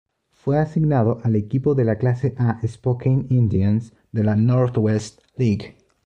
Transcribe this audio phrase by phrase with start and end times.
[0.31, 5.77] Fue asignado al equipo de clase "A" "Spokane Indians" de la Northwest League.